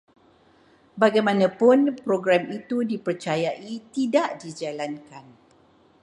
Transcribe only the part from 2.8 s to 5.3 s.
dipercayai tidak dijalankan